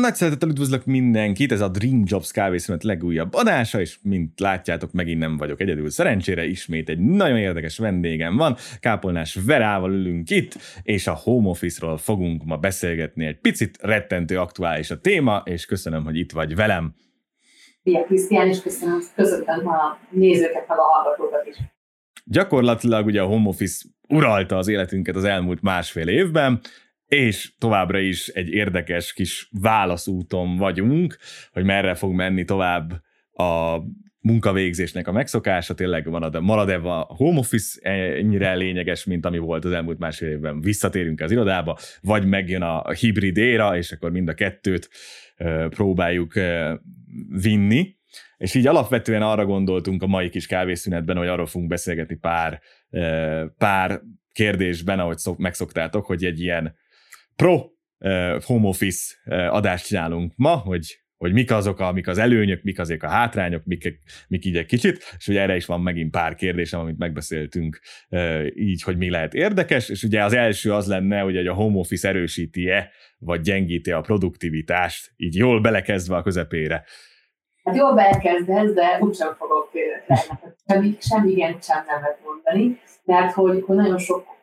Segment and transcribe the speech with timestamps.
[0.00, 5.18] Nagy szeretettel üdvözlök mindenkit, ez a Dream Jobs kávészünet legújabb adása, és mint látjátok, megint
[5.18, 5.90] nem vagyok egyedül.
[5.90, 11.96] Szerencsére ismét egy nagyon érdekes vendégem van, Kápolnás Verával ülünk itt, és a home office-ról
[11.96, 13.26] fogunk ma beszélgetni.
[13.26, 16.94] Egy picit rettentő aktuális a téma, és köszönöm, hogy itt vagy velem.
[17.82, 21.56] Szia Krisztián, és köszönöm, köszönöm a nézőket, meg a hallgatókat is.
[22.24, 26.60] Gyakorlatilag ugye a home office uralta az életünket az elmúlt másfél évben,
[27.06, 31.16] és továbbra is egy érdekes kis válaszúton vagyunk,
[31.52, 32.92] hogy merre fog menni tovább
[33.32, 33.78] a
[34.20, 39.64] munkavégzésnek a megszokása, tényleg van a, marad a home office ennyire lényeges, mint ami volt
[39.64, 44.28] az elmúlt másfél évben, visszatérünk az irodába, vagy megjön a hibrid éra, és akkor mind
[44.28, 44.88] a kettőt
[45.68, 46.32] próbáljuk
[47.28, 47.94] vinni.
[48.36, 52.60] És így alapvetően arra gondoltunk a mai kis kávészünetben, hogy arról fogunk beszélgetni pár,
[53.58, 54.00] pár
[54.32, 56.74] kérdésben, ahogy szok, megszoktátok, hogy egy ilyen
[57.36, 62.62] pro uh, home office uh, adást csinálunk ma, hogy hogy mik azok, amik az előnyök,
[62.62, 63.98] mik azok a hátrányok, mik,
[64.28, 68.46] mik így egy kicsit, és ugye erre is van megint pár kérdésem, amit megbeszéltünk uh,
[68.54, 72.08] így, hogy mi lehet érdekes, és ugye az első az lenne, hogy a home office
[72.08, 76.84] erősíti-e, vagy gyengíti a produktivitást, így jól belekezdve a közepére.
[77.64, 79.70] Hát jól belekezdesz, de úgysem fogok
[80.66, 84.35] semmi, semmi igen sem nevet mondani, mert hogy, hogy nagyon sok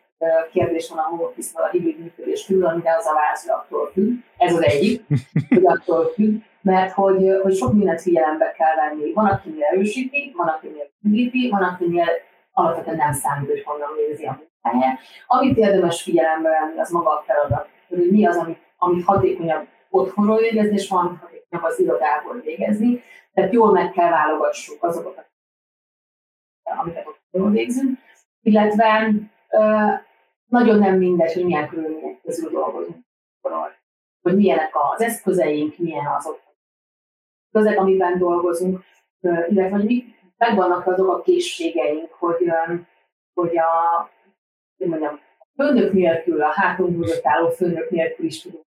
[0.52, 3.91] kérdés van a home office a hibrid működés körül, amire az a válasz, hogy attól
[3.93, 4.19] függ.
[4.38, 5.05] Ez az egyik,
[5.49, 9.13] hogy attól függ, mert hogy, hogy sok mindent figyelembe kell venni.
[9.13, 12.07] Van, akinél erősíti, van, akinél gyengíti, van, akinél
[12.51, 14.97] alapvetően nem számít, hogy honnan nézi a munkája.
[15.27, 17.67] Amit érdemes figyelembe venni, az maga a feladat.
[17.88, 23.01] Hogy mi az, amit, amit hatékonyabb otthonról végezni, és van hatékonyabb az irodából végezni.
[23.33, 25.25] Tehát jól meg kell válogassuk azokat,
[26.63, 27.99] amiket otthonról végzünk,
[28.41, 29.09] illetve
[30.53, 32.97] nagyon nem mindegy, hogy milyen körülmények közül dolgozunk.
[34.21, 36.41] Hogy milyenek az eszközeink, milyen azok
[37.51, 38.83] közeg, amiben dolgozunk,
[39.21, 40.05] illetve hogy mi
[40.38, 42.51] megvannak azok a készségeink, hogy,
[43.33, 44.09] hogy a,
[44.78, 45.19] hogy mondjam,
[45.55, 48.63] főnök nélkül, a hátunk mögött álló főnök nélkül is tudunk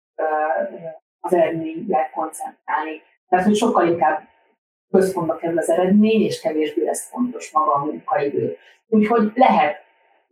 [1.19, 3.02] az eredményre koncentrálni.
[3.29, 4.28] Tehát, hogy sokkal inkább
[4.91, 8.58] központba kerül az eredmény, és kevésbé lesz fontos maga a munkaidő.
[8.88, 9.83] Úgyhogy lehet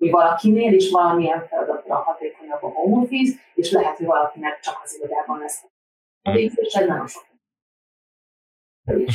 [0.01, 4.97] hogy valakinél is valamilyen feladatra hatékonyabb a home office, és lehet, hogy valakinek csak az
[4.99, 5.65] irodában lesz
[6.21, 7.29] végzés, ez nagyon sok.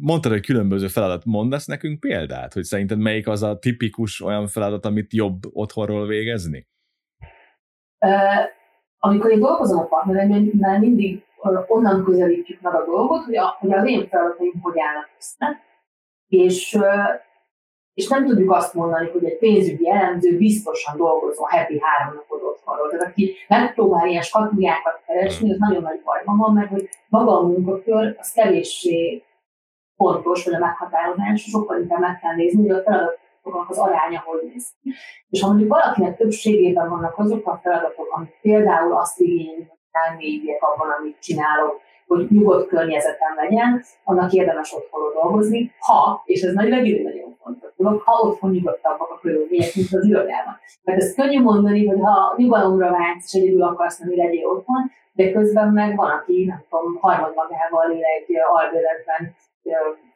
[0.00, 1.24] Mondtad, hogy különböző feladat.
[1.24, 6.66] Mondasz nekünk példát, hogy szerinted melyik az a tipikus olyan feladat, amit jobb otthonról végezni?
[8.98, 11.24] amikor én dolgozom a partneremben, mindig
[11.66, 15.62] onnan közelítjük meg a dolgot, hogy, a, hogy az én feladataim hogy állnak össze,
[16.28, 16.78] és
[17.94, 22.90] és nem tudjuk azt mondani, hogy egy pénzügyi elemző biztosan dolgozó heti három napot otthonról.
[22.90, 27.46] Tehát aki megpróbál ilyen skatujákat keresni, az nagyon nagy bajban van, mert hogy maga a
[27.46, 29.22] munkakör az kevéssé
[29.96, 34.50] fontos, vagy a meghatározás, sokkal inkább meg kell nézni, hogy a feladatoknak az aránya hogy
[34.52, 34.92] néz ki.
[35.28, 40.62] És ha mondjuk valakinek többségében vannak azok a feladatok, amik például azt igénylik, hogy elmélyüljek
[40.62, 41.80] abban, amit csinálok,
[42.16, 47.70] hogy nyugodt környezetem legyen, annak érdemes otthonról dolgozni, ha, és ez nagy legjobb nagyon fontos
[47.76, 50.58] dolog, ha otthon nyugodtabbak a körülmények, mint az irodában.
[50.84, 55.32] Mert ez könnyű mondani, hogy ha nyugalomra vágysz, és egyedül akarsz nem legyél otthon, de
[55.32, 59.34] közben meg van, aki, nem tudom, harmadmagával él egy albéletben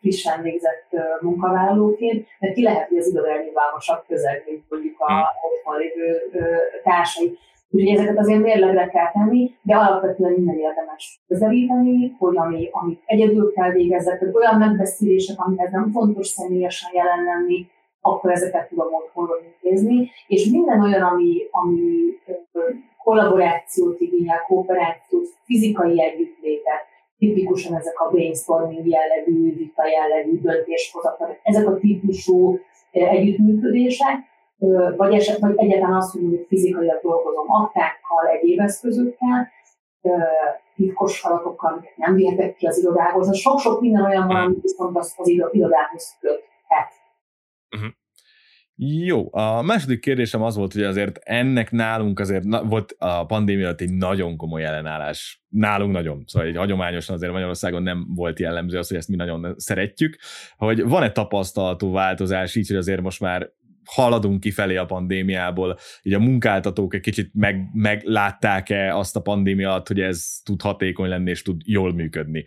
[0.01, 0.89] frissen végzett
[1.21, 6.21] munkavállalóként, mert ki lehet, hogy az iroda nyilvánosabb közeg, mint mondjuk a otthon lévő
[6.83, 7.39] társai.
[7.77, 13.53] Úgyhogy ezeket azért mérlegre kell tenni, de alapvetően minden érdemes közelíteni, hogy ami, amit egyedül
[13.53, 17.67] kell végezzek, hogy olyan megbeszélések, amihez nem fontos személyesen jelen lenni,
[18.01, 21.85] akkor ezeket tudom otthonról intézni, és minden olyan, ami, ami
[23.03, 26.85] kollaborációt igényel, kooperációt, fizikai együttlétet,
[27.19, 32.59] tipikusan ezek a brainstorming jellegű, vita jellegű döntéshozatal, ezek a típusú
[32.91, 34.35] együttműködések,
[34.97, 39.49] vagy, eset, vagy egyáltalán azt, hogy fizikailag dolgozom aktákkal, egyéb eszközökkel,
[40.77, 43.37] titkos adatokkal, amiket nem vihetek ki az irodához.
[43.37, 46.93] Sok-sok minden olyan van, amit viszont az, az irodához köthet.
[47.77, 47.91] Uh-huh.
[48.79, 53.67] Jó, a második kérdésem az volt, hogy azért ennek nálunk azért na, volt a pandémia
[53.67, 55.45] alatt egy nagyon komoly ellenállás.
[55.49, 59.55] Nálunk nagyon, szóval egy hagyományosan azért Magyarországon nem volt jellemző az, hogy ezt mi nagyon
[59.57, 60.17] szeretjük,
[60.57, 63.51] hogy van-e tapasztalatú változás így, hogy azért most már
[63.87, 69.89] haladunk kifelé a pandémiából, így a munkáltatók egy kicsit meg, meglátták-e azt a pandémia alatt,
[69.89, 72.45] hogy ez tud hatékony lenni és tud jól működni?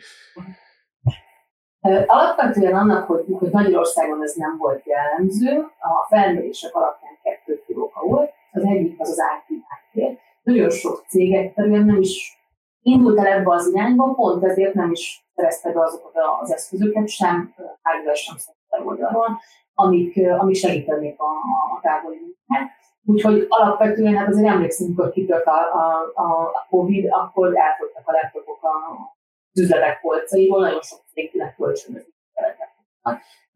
[2.05, 8.05] Alapvetően annak, hogy, hogy Magyarországon ez nem volt jellemző, a felmérések alapján kettő fő oka
[8.07, 8.31] volt.
[8.51, 10.17] Az egyik az az IT háttér.
[10.43, 12.37] Nagyon sok cég egyszerűen nem is
[12.81, 17.53] indult el ebbe az irányba, pont ezért nem is szerezte be azokat az eszközöket, sem
[17.81, 18.35] hardware, sem
[18.83, 19.39] oldalról,
[19.73, 21.31] amik, amik segítenék a,
[21.75, 22.71] a távoli munkát.
[23.05, 28.11] Úgyhogy alapvetően hát azért emlékszünk, hogy kitört a, a, a, a Covid, akkor elfogytak a
[28.11, 32.17] laptopok az üzletek polcaiból, nagyon sok cégnek kölcsönözik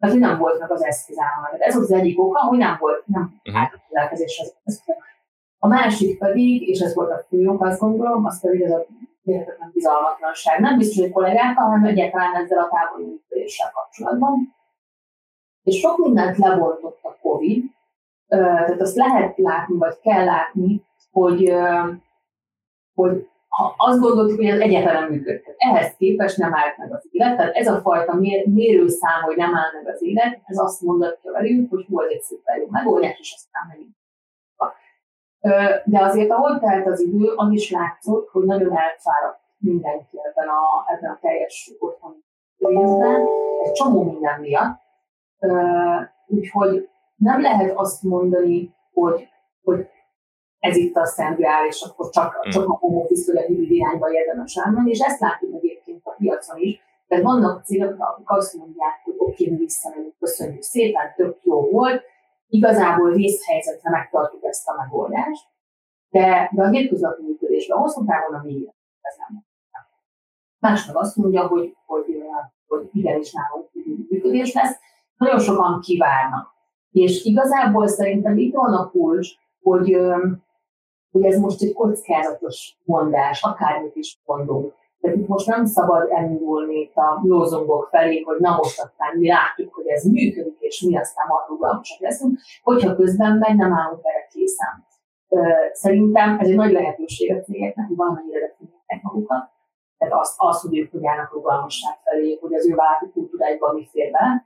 [0.03, 1.61] tehát, hogy nem volt meg az eszközállományok.
[1.61, 3.63] Hát ez az egyik oka, hogy nem volt, nem uh-huh.
[3.89, 4.95] rendelkezésre az eszköz.
[5.59, 8.85] A másik pedig, és ez volt a fő ok, azt gondolom, az pedig ez a
[9.23, 10.59] hihetetlen bizalmatlanság.
[10.59, 14.55] Nem biztos, hogy kollégákkal, hanem egyáltalán ezzel a távoli működéssel kapcsolatban.
[15.63, 17.63] És sok mindent lebontott a COVID,
[18.27, 21.53] tehát azt lehet látni, vagy kell látni, hogy,
[22.93, 25.55] hogy ha azt gondoltuk, hogy ez egyáltalán működhet.
[25.57, 29.55] Ehhez képest nem állt meg az élet, tehát ez a fajta mér, mérőszám, hogy nem
[29.55, 33.33] áll meg az élet, ez azt mondatja velünk, hogy volt egy szuper jó megoldás, és
[33.35, 33.95] aztán megint.
[35.85, 40.93] De azért, ahol telt az idő, az is látszott, hogy nagyon elfáradt mindenki ebben a,
[40.93, 42.23] ebben a teljes otthoni
[42.57, 43.27] részben,
[43.63, 44.81] egy csomó minden miatt.
[46.27, 49.27] Úgyhogy nem lehet azt mondani, hogy,
[49.63, 49.87] hogy
[50.59, 52.49] ez itt a szentgrál, és akkor csak, mm.
[52.49, 56.81] csak a home office hibrid irányba érdemes elmenni, és ezt látjuk egyébként a piacon is,
[57.07, 62.03] mert vannak cégek, akik azt mondják, hogy oké, mi visszamegyünk, köszönjük szépen, tök jó volt,
[62.47, 65.45] igazából vészhelyzetre megtartjuk ezt a megoldást,
[66.09, 69.45] de, de a hétköznapi működésben hosszú távon a mélyre ez nem.
[70.59, 72.23] Más meg azt mondja, hogy, hogy,
[72.67, 73.69] hogy igenis nálunk
[74.09, 74.79] működés lesz.
[75.23, 76.53] Nagyon sokan kivárnak.
[76.91, 79.27] És igazából szerintem itt van a kulcs,
[79.61, 79.97] hogy
[81.11, 84.73] hogy ez most egy kockázatos mondás, akármit is mondunk.
[84.99, 89.73] Tehát itt most nem szabad elindulni a lózongok felé, hogy na most aztán mi látjuk,
[89.73, 94.27] hogy ez működik, és mi aztán már rugalmasak leszünk, hogyha közben meg nem állunk erre
[94.31, 94.85] készen.
[95.71, 99.51] Szerintem ez egy nagy lehetőség a cégeknek, hogy valamennyire definiálják magukat.
[99.97, 104.11] Tehát azt, azt, hogy ők állnak rugalmasság felé, hogy az ő vállalati kultúrájukban mi fér
[104.11, 104.45] bele.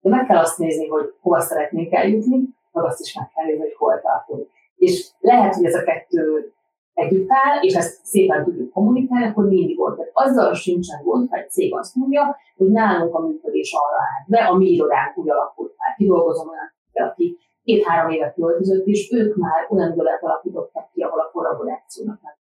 [0.00, 3.60] De meg kell azt nézni, hogy hova szeretnénk eljutni, meg azt is meg kell nézni,
[3.60, 4.48] hogy hol tartunk
[4.78, 6.52] és lehet, hogy ez a kettő
[6.94, 9.96] együtt áll, és ezt szépen tudjuk kommunikálni, akkor mindig gond.
[9.96, 14.24] Tehát azzal sincsen gond, ha egy cég azt mondja, hogy nálunk a működés arra áll
[14.26, 15.96] de a mi irodánk úgy alakult már.
[15.96, 21.30] Kidolgozom olyan, aki két-három évet költözött, és ők már olyan irodát alakítottak ki, ahol a
[21.32, 22.36] kollaborációnak már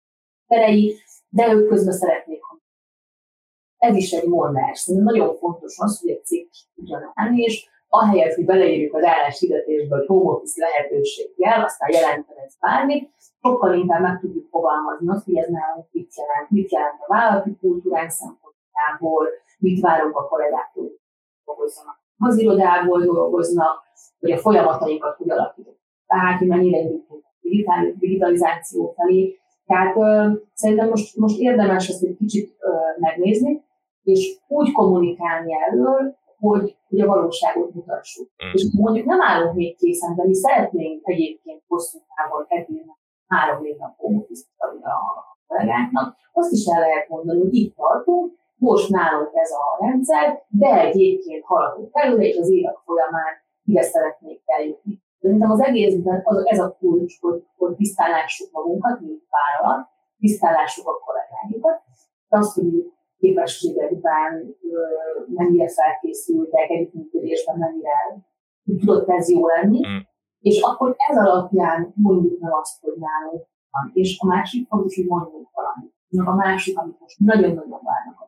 [0.47, 0.95] terei,
[1.29, 2.43] de ők közben szeretnék,
[3.77, 4.79] ez is egy mondás.
[4.79, 9.95] Szerintem nagyon fontos az, hogy egy cég tudjon állni, és ahelyett, hogy beleírjuk az álláshirdetésbe,
[9.95, 13.09] hogy home office lehetőség jel, aztán jelenten ez bármit,
[13.41, 17.57] sokkal inkább meg tudjuk fogalmazni azt, hogy ez nálunk mit jelent, mit jelent a vállalati
[17.59, 19.27] kultúránk szempontjából,
[19.59, 20.99] mit várunk a kollégáktól, hogy
[21.45, 21.97] dolgozzanak.
[22.17, 23.83] Az irodából dolgoznak,
[24.19, 25.75] hogy a folyamatainkat hogy.
[26.07, 27.33] Tehát, hogy mennyire indítunk a
[27.99, 29.39] digitalizáció felé.
[29.65, 32.69] Tehát ö, szerintem most, most érdemes ezt egy kicsit ö,
[32.99, 33.65] megnézni,
[34.07, 38.29] és úgy kommunikálni erről, hogy, hogy a valóságot mutassuk.
[38.45, 38.51] Mm.
[38.53, 42.91] És mondjuk nem állunk még készen, de mi szeretnénk egyébként hosszú távon egyébként
[43.27, 44.99] három évnek homofizikálni a
[45.47, 50.79] kollégáknak, azt is el lehet mondani, hogy itt tartunk, most nálunk ez a rendszer, de
[50.79, 53.33] egyébként haladunk előre, és az évek folyamán
[53.63, 55.01] ide szeretnék eljutni.
[55.21, 59.87] Szerintem az egészben az, ez a kulcs, hogy, hogy tisztálássuk magunkat, mint vállalat,
[60.19, 61.81] tisztálássuk a kollégáinkat,
[62.29, 64.55] azt, hogy képességekben
[65.27, 67.97] mennyire felkészültek, együttműködésben mennyire
[68.79, 69.97] tudott ez jó lenni, mm.
[70.39, 73.91] és akkor ez alapján mondjuk meg azt, hogy nálunk van.
[73.93, 75.93] És a másik fontos, hogy mondjuk valamit.
[76.25, 78.27] A másik, amit most nagyon-nagyon várnak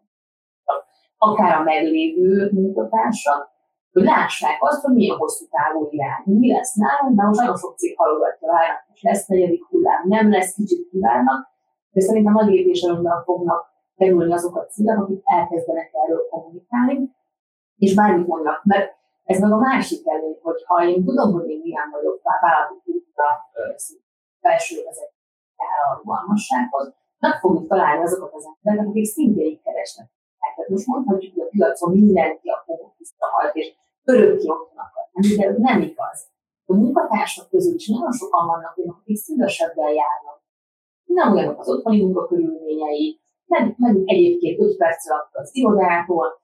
[1.20, 3.50] akár a meglévő munkatársak,
[3.92, 7.58] hogy lássák azt, hogy mi a hosszú távú irány, mi lesz nálunk, mert most nagyon
[7.58, 11.48] sok cég halogatja, várnak, hogy lesz negyedik hullám, nem lesz, kicsit kívánnak,
[11.92, 12.94] de szerintem nagy lépésre
[13.26, 13.69] fognak
[14.00, 16.98] kerülni azok a célok, akik elkezdenek erről kommunikálni,
[17.84, 18.88] és bármit mondnak, mert
[19.32, 23.30] ez meg a másik előny, hogy ha én tudom, hogy én milyen vagyok vállalati kultúra
[24.44, 26.88] felső vezetőjára a rugalmassághoz,
[27.24, 30.08] meg fogjuk találni azokat az embereket, akik szintén így keresnek.
[30.40, 33.68] Tehát most mondhatjuk, hogy a piacon mindenki a fókuszra halt, és
[34.04, 35.00] örökké ott akar
[35.38, 36.28] de nem igaz.
[36.66, 40.38] A munkatársak közül is nagyon sokan vannak olyanok, akik szívesebben járnak.
[41.04, 46.42] Nem olyanok az otthoni munkakörülményei, nem, nem egyébként 5 perc alatt az irodától,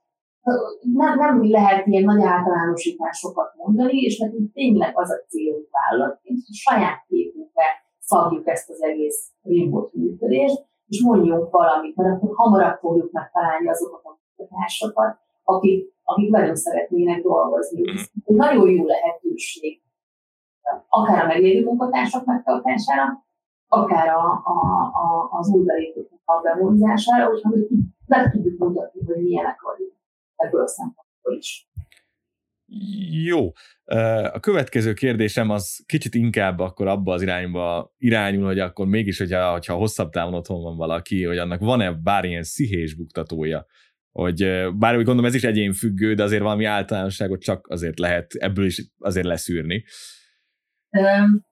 [0.93, 6.55] nem, nem lehet ilyen nagy általánosításokat mondani, és nekünk tényleg az a célunk vállalatként, hogy
[6.55, 7.63] saját képünkbe
[7.99, 14.01] szabjuk ezt az egész remote működést, és mondjunk valamit, mert akkor hamarabb fogjuk megtalálni azokat
[14.03, 17.81] a munkatársakat, akik, akik velünk szeretnének dolgozni.
[17.93, 19.81] Ez egy nagyon jó lehetőség,
[20.89, 23.24] akár a meglévő munkatársak megtartására,
[23.75, 24.57] akár a, a,
[25.03, 27.49] a, az új belépőknek a bevonzására, hogyha
[28.05, 29.93] meg tudjuk mutatni, hogy milyenek vagyunk
[30.35, 31.69] ebből a szempontból is.
[33.25, 33.51] Jó.
[34.31, 39.51] A következő kérdésem az kicsit inkább akkor abba az irányba irányul, hogy akkor mégis, hogyha,
[39.51, 43.65] hogyha hosszabb távon otthon van valaki, hogy annak van-e bármilyen szihés buktatója,
[44.11, 44.37] hogy
[44.77, 48.65] bár úgy gondolom ez is egyén függő, de azért valami általánosságot csak azért lehet ebből
[48.65, 49.83] is azért leszűrni.
[50.89, 51.45] Um,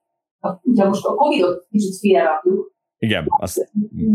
[0.64, 3.58] ugye most a Covid-ot kicsit félrerakjuk, igen, azt,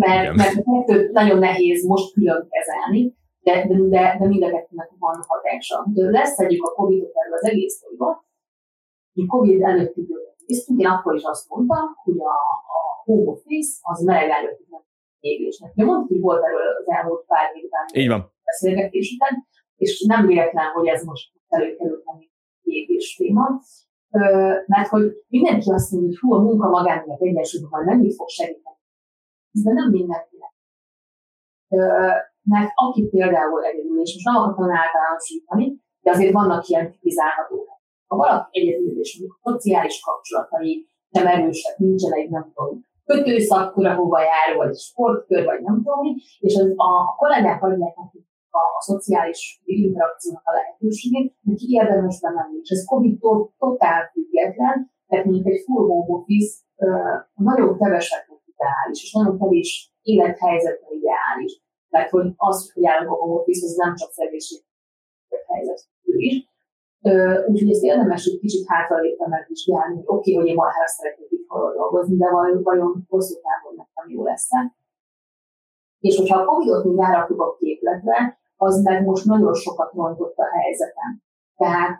[0.05, 0.35] mert, igen.
[0.35, 5.87] mert mert nagyon nehéz most külön kezelni, de, de, de mind a kettőnek van hatása.
[5.95, 8.19] De leszedjük a Covid-ot erről az egész dolgot,
[9.15, 10.07] hogy Covid előtti
[10.47, 12.37] néztünk, én akkor is azt mondtam, hogy a,
[12.77, 14.81] a home office az meleg előtti nem
[15.21, 15.73] égésnek.
[15.75, 18.33] Ugye mondtuk, hogy volt erről az elmúlt pár évben Így van.
[18.45, 22.13] beszélgetés után, és nem véletlen, hogy ez most előkerült a
[22.63, 23.61] égés téma,
[24.67, 28.77] mert hogy mindenki azt mondja, hogy hú, a munka magánélet egyensúlyban majd mennyit fog segíteni.
[29.51, 30.53] De nem mindenkinek
[32.43, 35.67] mert aki például egyedül, és most nem akartam általánosítani,
[36.01, 37.67] de azért vannak ilyen tipizálható.
[38.07, 44.57] Ha valaki egyedül, és mondjuk szociális kapcsolatai nem erősek, nincsenek, nem tudom, kötőszakkor, ahova jár,
[44.57, 46.05] vagy sportkör, vagy nem tudom
[46.39, 48.28] és az, a, a kollégák adják neki
[48.63, 52.59] a, a szociális interakciónak a lehetőségét, neki érdemes bemenni.
[52.63, 54.77] És ez COVID-tól totál független,
[55.09, 56.53] tehát mondjuk egy full home office
[57.35, 59.71] nagyon keveseknek ideális, és nagyon kevés
[60.03, 61.53] élethelyzetben ideális.
[61.91, 64.61] Tehát, hogy az, hogy állunk a home office, az nem csak szegénység
[65.47, 66.35] helyzet is.
[67.49, 71.47] Úgyhogy ezt érdemes egy kicsit hátralépve megvizsgálni, hogy oké, okay, hogy én marhára szeretnék itt
[71.77, 74.77] dolgozni, de vajon, vajon hosszú távon nekem jó lesz -e.
[76.01, 80.45] És hogyha a Covid-ot még rárakjuk a képletre, az meg most nagyon sokat rontott a
[80.45, 81.23] helyzetem.
[81.57, 81.99] Tehát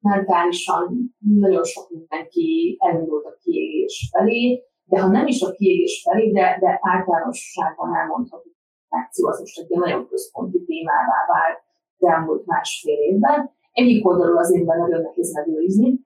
[0.00, 6.30] mentálisan nagyon sok mindenki elindult a kiégés felé, de ha nem is a kiégés felé,
[6.30, 8.54] de, de általánosságban elmondhatjuk,
[8.88, 11.58] hogy az most egy nagyon központi témává vált
[11.98, 13.50] az elmúlt másfél évben.
[13.72, 16.00] Egyik oldalról azért nagyon nehéz megőrizni,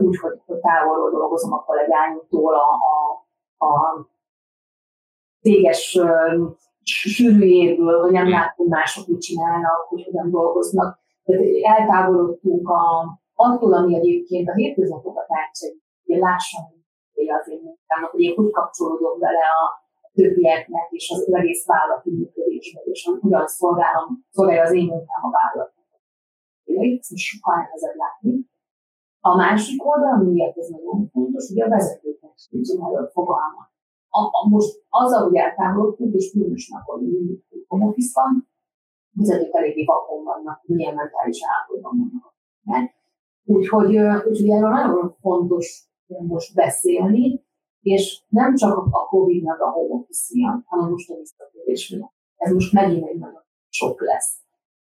[0.00, 2.68] úgy, hogy, hogy távolról dolgozom a kollégáimtól, a,
[3.56, 4.08] a, a
[5.40, 5.98] téges
[6.90, 10.98] sűrűjéből, hogy nem látom mások mit csinálnak, hogy hogyan dolgoznak.
[11.24, 12.82] Tehát eltávolodtunk a,
[13.34, 16.78] attól, ami egyébként a hétköznapokat átsegy, hogy lássam,
[17.38, 19.64] az én munkámnak, hogy én hogy kapcsolódom bele a
[20.12, 25.78] többieknek és az egész vállalati működésbe, és hogyan szolgálom, szolgálja az én munkám a vállalatnak.
[27.10, 28.32] Most sokkal nehezebb látni.
[29.20, 33.69] A másik oldal, miért ez nagyon fontos, hogy a vezetőknek nincsen erről fogalma.
[34.10, 38.48] A, a, most azzal, hogy eltávolodtunk, és különösen akkor mindig home office van,
[39.12, 42.94] vezetők eléggé vakon vannak, milyen mentális állapotban vannak.
[43.44, 43.96] Úgyhogy,
[44.28, 47.44] úgyhogy erről nagyon fontos most beszélni,
[47.80, 52.12] és nem csak a Covid-nak a home office miatt, hanem most a visszatérés miatt.
[52.36, 54.38] Ez most megint egy nagyon sok lesz.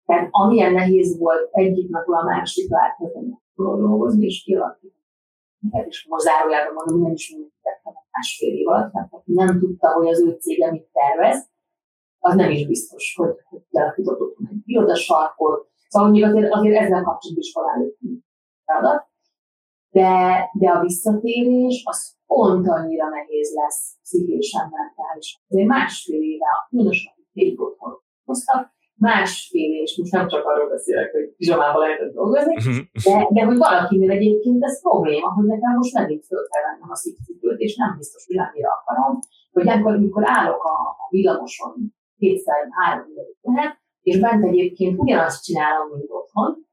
[0.07, 4.93] Tehát amilyen nehéz volt egyik napról a másikra átkezdeni dolgozni és kialakítani.
[5.87, 9.93] És most zárójában mondom, nem is mindent tettem másfél év alatt, mert aki nem tudta,
[9.93, 11.49] hogy az ő cége mit tervez,
[12.19, 15.69] az nem is biztos, hogy, hogy kialakított egy irodasarkot.
[15.89, 17.97] Szóval még azért, azért ezzel kapcsolatban is találjuk
[18.65, 19.13] feladat
[19.95, 25.41] de, de a visszatérés az pont annyira nehéz lesz pszichésen, mentálisan.
[25.49, 28.74] Azért másfél éve, különösen akik végig otthon hoztak,
[29.11, 32.81] másfél és most nem csak arról beszélek, hogy pizsamában lehetett dolgozni, mhm.
[33.07, 36.97] de, de hogy valakinél egyébként ez probléma, hogy nekem most megint föl kell vennem a
[37.03, 39.13] szívcipőt, és nem biztos, hogy annyira akarom,
[39.53, 41.75] hogy akkor, amikor állok a, a villamoson
[42.19, 43.09] kétszer, három
[43.41, 46.67] lehet, és bent egyébként ugyanazt csinálom, mint otthon,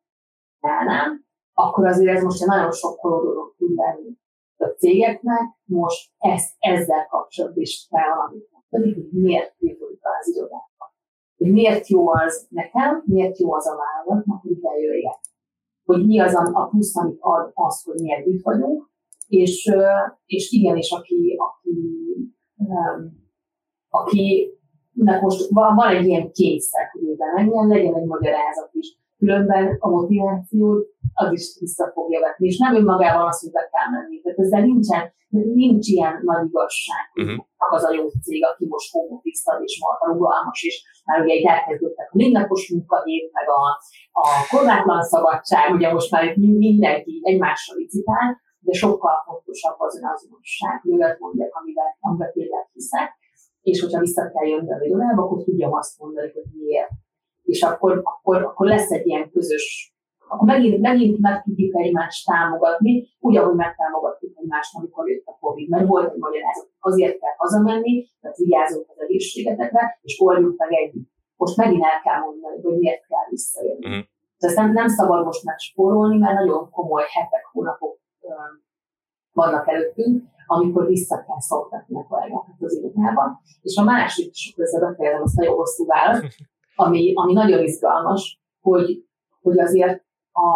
[0.85, 4.11] nem, akkor azért ez most egy nagyon sokkoló dolog tud lenni.
[4.57, 10.70] A cégeknek most ezt, ezzel kapcsolatban is kell valamit mondani, hogy miért jövök az irodába.
[11.41, 15.19] Hogy miért jó az nekem, miért jó az a vállalatnak, hogy bejöjjek.
[15.85, 18.89] Hogy mi az a plusz, amit ad az, hogy miért itt vagyunk,
[19.27, 19.71] és,
[20.25, 22.07] és igenis, aki, aki,
[23.89, 24.51] aki
[25.21, 29.00] most van, van egy ilyen kényszer, hogy ő bemenjen, legyen egy magyarázat is.
[29.21, 30.81] Különben a motivációt
[31.23, 34.21] az is vissza fogja vetni, és nem önmagában az, hogy be kell menni.
[34.21, 35.03] Tehát ezzel nincsen,
[35.61, 37.45] nincs ilyen nagy igazság, uh-huh.
[37.75, 40.75] az a jó cég, aki most office és marha rugalmas, és
[41.05, 43.61] már ugye egy elkezdődtek a mindnapos munkahét, meg a,
[44.23, 48.27] a korlátlan szabadság, ugye most már mindenki egymással licitál,
[48.67, 53.09] de sokkal fontosabb az önazonosság, olyat mondjak, amivel, amivel tényleg hiszek,
[53.61, 56.89] és hogyha vissza kell jönni a irodába, akkor tudjam azt mondani, hogy miért.
[57.53, 59.91] És akkor, akkor, akkor lesz egy ilyen közös
[60.31, 65.69] akkor megint, megint meg tudjuk egymást támogatni, úgy, ahogy megtámogattuk egymást, amikor jött a Covid,
[65.69, 71.09] mert volt egy magyarázat, azért kell hazamenni, mert vigyázunk az egészségetekre, és oldjuk meg együtt.
[71.35, 73.87] Most megint el kell mondani, hogy miért kell visszajönni.
[73.89, 73.99] Mm.
[74.37, 77.99] ezt nem, nem szabad most már spórolni, mert nagyon komoly hetek, hónapok
[79.31, 83.39] vannak előttünk, amikor vissza kell szoktatni a kollégákat az irodában.
[83.61, 86.35] És a másik, és közben befejezem azt a jó hosszú választ,
[86.81, 89.05] ami, ami nagyon izgalmas, hogy,
[89.41, 90.49] hogy azért a,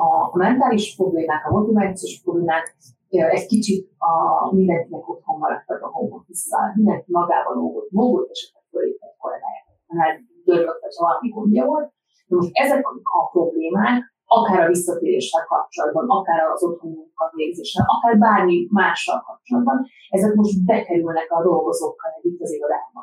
[0.00, 2.76] a mentális problémák, a motivációs problémák
[3.08, 4.14] egy kicsit a,
[4.54, 7.54] mindenkinek otthon maradtak a home office mindenki magával
[7.90, 11.92] lógott, és akkor fölépett kollégáját, mert dörgött, ha valami gondja volt.
[12.26, 18.66] De most ezek a problémák akár a visszatéréssel kapcsolatban, akár az otthoni munkavégzéssel, akár bármi
[18.70, 23.00] mással kapcsolatban, ezek most bekerülnek a dolgozókkal együtt az irodába.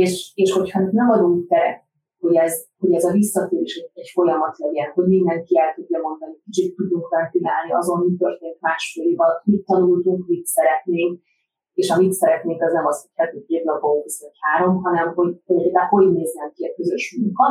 [0.00, 1.80] És, és hogyha nem adunk teret,
[2.22, 6.76] hogy ez, hogy ez a visszatérés egy, folyamat legyen, hogy mindenki el tudja mondani, kicsit
[6.76, 11.20] tudjunk ventilálni azon, mi történt másfél év alatt, mit tanultunk, mit szeretnénk,
[11.80, 15.56] és amit szeretnénk, az nem az, hogy heti két napon vagy három, hanem hogy, hogy
[15.56, 17.46] egyáltalán hogy nézzen ki a közös munka,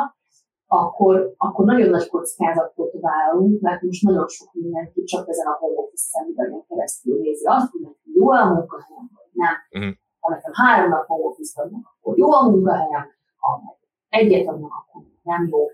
[0.80, 5.80] akkor, akkor nagyon nagy kockázatot vállalunk, mert most nagyon sok mindenki csak ezen a home
[5.82, 9.56] office szemüvegen keresztül nézi azt, hogy neki jó a munkahelyem, vagy nem.
[9.76, 9.96] Uh-huh.
[10.20, 11.54] Ha nekem három nap home office
[12.02, 13.06] akkor jó a munkahelyem,
[13.38, 13.78] ha
[14.10, 15.66] egyet adnak, akkor nem jó.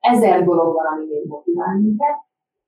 [0.00, 2.16] Ezer dolog van, ami még motivál minket,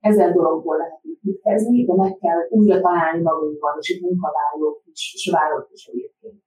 [0.01, 5.31] ezer dologból lehet építkezni, de meg kell újra találni magunkban, és itt munkavállalók is, és
[5.33, 6.43] vállalók is egyébként.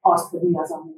[0.00, 0.94] Azt, hogy mi az, ami,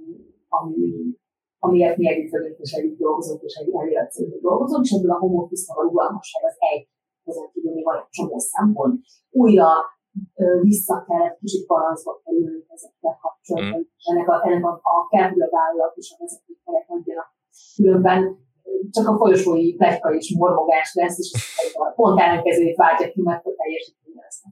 [0.48, 1.16] ami
[1.58, 5.40] amiért mi együtt vagyunk, és együtt dolgozunk, és egy elérhetőségben dolgozunk, és ebből a home
[5.42, 6.88] office a rugalmasság az egy,
[7.24, 9.00] ezen kívül még van egy csomó szempont.
[9.30, 9.68] Újra
[10.60, 14.08] vissza kell egy kicsit parancsba kerülni ezekkel kapcsolatban, mm.
[14.10, 17.30] ennek a, ennek a, a kell, a vállalat és a vezetőkerek adjanak.
[17.76, 18.20] Különben
[18.90, 21.30] csak a folyosói plegyka és mormogás lesz, és
[21.94, 24.42] pont ellenkezőjét váltja ki, mert a teljesítmény lesz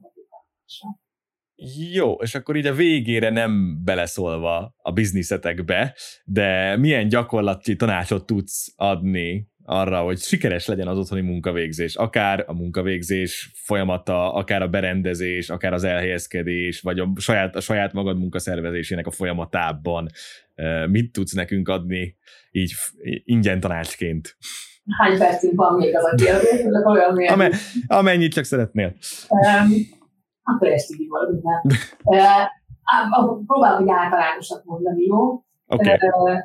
[1.91, 5.95] jó, és akkor így a végére nem beleszólva a bizniszetekbe,
[6.25, 12.53] de milyen gyakorlati tanácsot tudsz adni arra, hogy sikeres legyen az otthoni munkavégzés, akár a
[12.53, 19.07] munkavégzés folyamata, akár a berendezés, akár az elhelyezkedés, vagy a saját, a saját magad munkaszervezésének
[19.07, 20.09] a folyamatában.
[20.89, 22.17] Mit tudsz nekünk adni
[22.51, 22.73] így
[23.23, 24.37] ingyen tanácsként?
[24.97, 26.65] Hány percünk van még az a kérdés?
[26.85, 27.51] Olyan
[27.87, 28.93] Amennyit csak szeretnél.
[29.29, 29.71] Um,
[30.43, 31.43] akkor ezt így valamit
[33.45, 35.43] Próbálok egy általánosat mondani, jó?
[35.67, 35.97] Okay.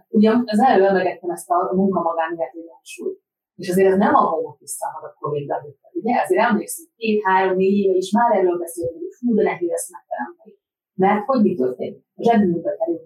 [0.09, 3.20] Ugye az előbb emlegettem ezt a munka magánélet egyensúlyt.
[3.57, 5.50] És azért ez nem a home office a covid
[5.92, 6.22] ugye?
[6.22, 9.90] Azért emlékszem, két, három, négy éve is már erről beszélünk, hogy hú, de nehéz ezt
[9.90, 10.54] megteremteni.
[10.94, 12.04] Mert hogy mi történik?
[12.16, 13.00] A zsebünkbe kerül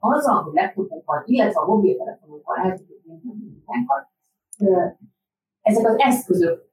[0.00, 4.02] azzal, hogy laptopunk van, illetve a mobiltelefonunk van, el tudjuk munkánkat,
[5.60, 6.68] ezek az eszközök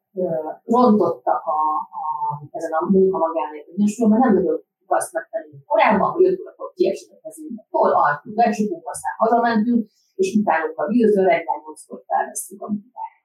[0.64, 1.60] rontottak a,
[2.00, 2.06] a,
[2.52, 7.20] ezen a munka magánélet egyensúlyban, nem nagyon azt megtenni korábban, hogy 5 órakor kiesett a
[7.24, 9.82] kezünkbe, hol altunk, becsukunk, aztán hazamentünk,
[10.16, 13.16] és utálunk a vízről, reggel 8-kor felvesztük a munkát.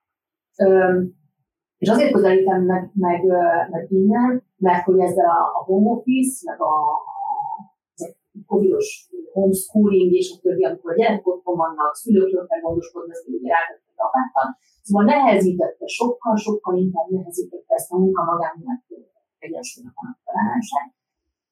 [1.83, 3.20] És azért közelítem meg, meg,
[3.70, 6.75] meg innen, mert hogy ezzel a, a home office, meg a,
[7.14, 7.25] a,
[8.37, 13.29] a covidos homeschooling és a többi, amikor a gyerekek otthon vannak, szülőkről kell gondoskodni, ezt
[13.29, 14.46] ugye rátettek apákkal,
[14.83, 18.83] Szóval nehezítette, sokkal-sokkal inkább nehezítette ezt a munka magánélet
[19.38, 20.88] egyensúlynak a megtalálását.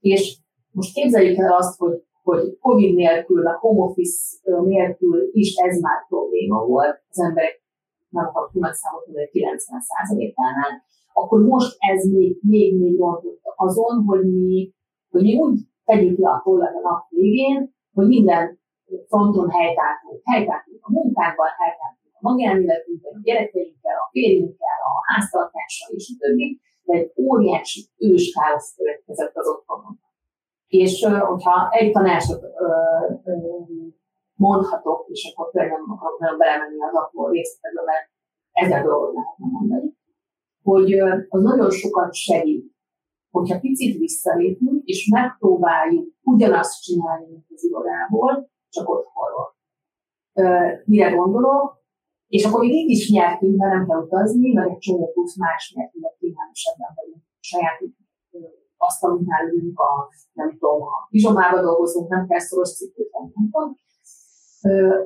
[0.01, 0.39] És
[0.71, 6.07] most képzeljük el azt, hogy, hogy COVID nélkül, a home office nélkül is ez már
[6.09, 7.63] probléma volt, az emberek
[8.09, 10.73] nem nagy számot mondani, 90%-ánál,
[11.13, 14.75] akkor most ez még, még, még rontott azon, hogy mi,
[15.11, 18.59] hogy mi úgy tegyük le a tollat a nap végén, hogy minden
[19.09, 20.21] fronton helytáltunk.
[20.33, 26.49] Helytáltunk a munkánkban, helytáltunk a magánéletünkben, a gyerekeinkkel, a férjünkkel, a háztartással és a többi,
[26.83, 30.01] de egy óriási ős káosz következett az otthonon.
[30.67, 32.43] És hogyha egy tanácsot
[34.35, 38.11] mondhatok, és akkor tényleg nem akarok nagyon belemenni az apró részletekbe, mert
[38.53, 39.99] ezer dolgot lehetne mondani,
[40.63, 40.93] hogy
[41.29, 42.73] az nagyon sokat segít,
[43.31, 49.57] hogyha picit visszalépünk, és megpróbáljuk ugyanazt csinálni, mint az irodából, csak otthonról.
[50.85, 51.80] Mire gondolok?
[52.35, 55.75] És akkor még így is nyertünk, mert nem kell utazni, meg egy csomó plusz más
[55.77, 57.23] mert kényelmesebben vagyunk.
[57.41, 57.79] Saját
[58.77, 63.79] asztalunknál ülünk, a, nem tudom, a pizsomába dolgozunk, nem kell szoros cipőt nem tudom.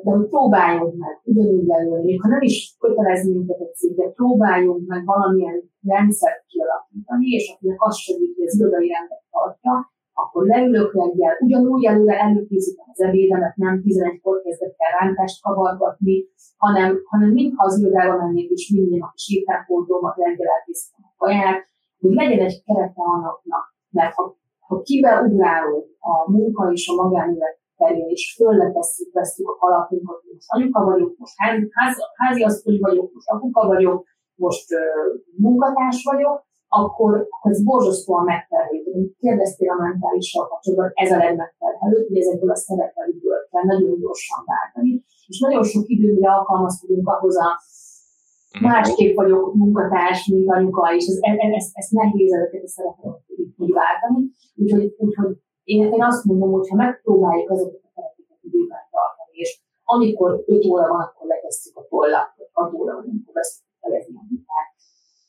[0.05, 4.11] De hogy próbáljunk meg ugyanúgy leülni, még ha nem is kötelezni minket a cég, de
[4.11, 10.47] próbáljunk meg valamilyen rendszert kialakítani, és akinek azt segít, hogy az irodai rendet tartja, akkor
[10.47, 16.17] leülök reggel, ugyanúgy előre előkészítem az ebédemet, nem 11-kor kezdek el rántást kavargatni,
[16.57, 21.61] hanem, hanem mintha az irodába mennék, és minden nap is ételkódomat reggel elkészítem a kaját,
[22.01, 27.59] hogy legyen egy kerete annak, mert ha, ha kivel ugrálunk a munka és a magánélet
[27.77, 33.13] terén, és fölletesszük, vesztük a kalapinkat, most anyuka vagyok, most házi, házi, házi asszony vagyok,
[33.13, 34.81] most apuka vagyok, most uh,
[35.37, 36.47] munkatárs vagyok,
[36.81, 39.15] akkor ez borzasztóan megterhelő.
[39.23, 44.93] Kérdeztél a mentálisabb kapcsolatban, ez a legmegterhelőbb, hogy ezekből a szerepelőből kell nagyon gyorsan váltani,
[45.31, 48.65] és nagyon sok időre alkalmazkodunk ahhoz a mhm.
[48.69, 51.19] másképp vagyok munkatárs, mint anyuka, és ez,
[51.57, 53.23] ez, ez, nehéz ezeket a szerepeket
[53.65, 54.21] így váltani.
[54.61, 55.33] Úgyhogy, úgyhogy
[55.65, 59.51] én, én azt mondom, hogy ha megpróbáljuk ezeket a szerepeket időben tartani, és
[59.85, 63.74] amikor 5 óra van, akkor letesszük a tollat, vagy 6 óra van, akkor veszünk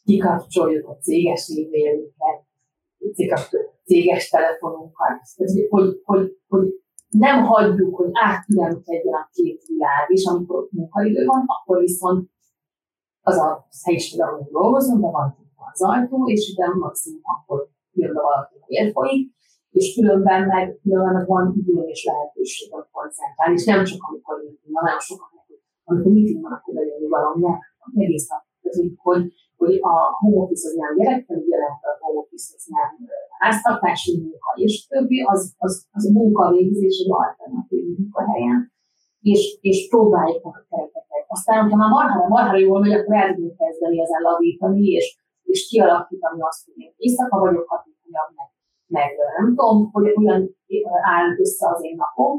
[0.05, 2.39] kikapcsoljuk a céges e-mailünket,
[3.85, 6.67] céges telefonunkat, hogy, hogy, hogy, hogy
[7.09, 12.29] nem hagyjuk, hogy átülemkedjen a két világ, és amikor munkaidő van, akkor viszont
[13.21, 15.37] az a helyiség, ahol dolgozom, de van
[15.73, 19.33] az ajtó, és ide maximum akkor jön be valaki a folyik,
[19.69, 24.73] és különben meg, különben van idő és lehetőség a koncentrálni, és nem csak amikor meeting
[24.73, 25.29] van, nagyon sokan,
[25.83, 27.53] amikor meeting van, akkor legyen nyugalom, ne,
[28.03, 29.23] egész nap, hogy, hogy
[29.57, 32.89] hogy a home office az nem gyerekfelügyelet, a home office az nem
[33.41, 38.59] háztartási munka, és többi, az, az, az a munkavégzés egy alternatív munkahelyen,
[39.31, 41.25] és, és próbáljuk meg a kereteket.
[41.27, 45.07] Aztán, ha már marhára, marhára jól megy, akkor el tudunk kezdeni ezen lavítani, és,
[45.43, 48.49] és kialakítani azt, hogy én éjszaka vagyok hatékonyabb, meg,
[48.97, 50.41] meg nem tudom, hogy olyan
[51.15, 52.33] áll össze az én napom,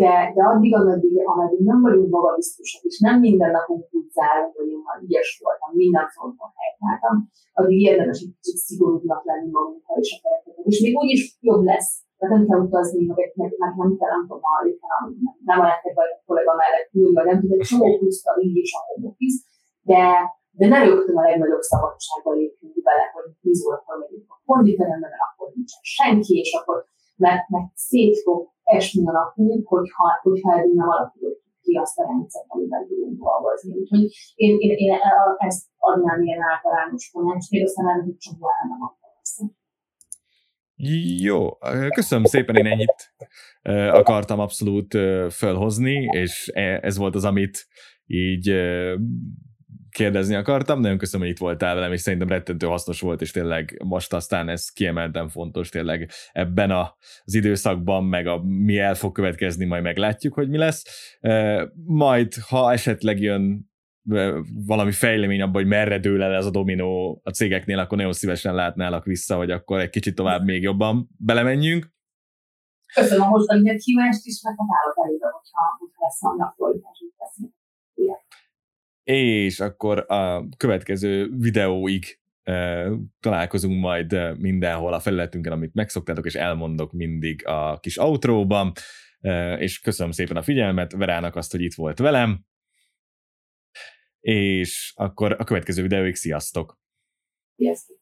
[0.00, 4.70] de, de addig, ameddig, ameddig nem vagyunk magabiztosak, és nem minden napunk úgy zárunk, hogy
[4.74, 7.14] én már ügyes voltam, minden fronton helytáltam,
[7.58, 10.66] addig érdemes egy kicsit szigorúbbnak lenni magunkkal és a kereteket.
[10.70, 14.12] És még úgy is jobb lesz, mert nem kell utazni, meg, meg, meg nem kell,
[14.16, 14.42] nem tudom,
[14.92, 15.02] nem,
[15.50, 18.56] nem a neked vagy a kollega mellett ülni, vagy nem tudom, egy csomó pluszta így
[18.64, 19.10] is a home
[19.90, 20.02] de,
[20.58, 25.26] de ne rögtön a legnagyobb szabadsággal lépjünk bele, hogy 10 órakor megyünk a konditerembe, mert
[25.28, 26.76] akkor nincsen senki, és akkor
[27.16, 32.06] mert, mert szét fog esni a napunk, hogyha, hogyha eddig nem alakulott ki azt a
[32.06, 33.70] rendszert, amiben tudunk dolgozni.
[33.80, 34.92] Úgyhogy én, én, én
[35.36, 39.50] ezt adnám ilyen általános tanács, még aztán nem hogy csak nem.
[41.18, 41.48] Jó,
[41.94, 43.14] köszönöm szépen, én ennyit
[44.00, 44.98] akartam abszolút
[45.28, 47.66] felhozni, és e, ez volt az, amit
[48.06, 48.48] így
[49.96, 50.80] kérdezni akartam.
[50.80, 54.48] Nagyon köszönöm, hogy itt voltál velem, és szerintem rettentő hasznos volt, és tényleg most aztán
[54.48, 59.82] ez kiemelten fontos tényleg ebben a, az időszakban, meg a, mi el fog következni, majd
[59.82, 60.84] meglátjuk, hogy mi lesz.
[61.84, 63.70] Majd, ha esetleg jön
[64.66, 68.54] valami fejlemény abban, hogy merre dől el ez a dominó a cégeknél, akkor nagyon szívesen
[68.54, 71.94] látnálak vissza, hogy akkor egy kicsit tovább még jobban belemenjünk.
[72.94, 74.64] Köszönöm a mostani meghívást is, meg a
[75.04, 76.95] elébe, hogyha, hogyha lesz a aktualitás, hogy beszélünk
[79.12, 82.18] és akkor a következő videóig
[83.20, 88.72] találkozunk majd mindenhol a felületünkön, amit megszoktátok, és elmondok mindig a kis outróban,
[89.58, 92.44] és köszönöm szépen a figyelmet, Verának azt, hogy itt volt velem,
[94.20, 96.78] és akkor a következő videóig sziasztok!
[97.56, 97.96] Sziasztok!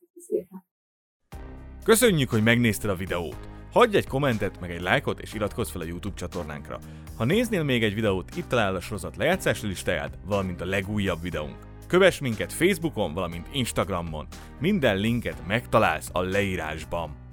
[1.85, 3.49] Köszönjük, hogy megnézted a videót!
[3.73, 6.79] Hagyj egy kommentet, meg egy lájkot, és iratkozz fel a YouTube csatornánkra.
[7.17, 11.57] Ha néznél még egy videót, itt találod a sorozat lejátszási listáját, valamint a legújabb videónk.
[11.87, 14.27] Kövess minket Facebookon, valamint Instagramon.
[14.61, 17.24] Minden linket megtalálsz a leírásban.